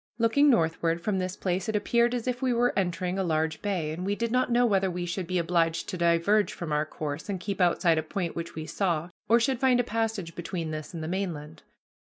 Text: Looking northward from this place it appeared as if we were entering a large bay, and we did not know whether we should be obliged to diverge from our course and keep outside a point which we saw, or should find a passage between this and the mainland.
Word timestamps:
Looking 0.17 0.49
northward 0.49 0.99
from 0.99 1.19
this 1.19 1.35
place 1.37 1.69
it 1.69 1.75
appeared 1.75 2.15
as 2.15 2.25
if 2.25 2.41
we 2.41 2.53
were 2.53 2.73
entering 2.75 3.19
a 3.19 3.23
large 3.23 3.61
bay, 3.61 3.91
and 3.91 4.03
we 4.03 4.15
did 4.15 4.31
not 4.31 4.51
know 4.51 4.65
whether 4.65 4.89
we 4.89 5.05
should 5.05 5.27
be 5.27 5.37
obliged 5.37 5.87
to 5.89 5.95
diverge 5.95 6.51
from 6.53 6.71
our 6.71 6.87
course 6.87 7.29
and 7.29 7.39
keep 7.39 7.61
outside 7.61 7.99
a 7.99 8.01
point 8.01 8.35
which 8.35 8.55
we 8.55 8.65
saw, 8.65 9.11
or 9.29 9.39
should 9.39 9.59
find 9.59 9.79
a 9.79 9.83
passage 9.83 10.33
between 10.33 10.71
this 10.71 10.91
and 10.95 11.03
the 11.03 11.07
mainland. 11.07 11.61